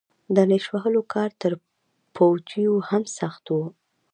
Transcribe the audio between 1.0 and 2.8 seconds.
کار تر پوجيو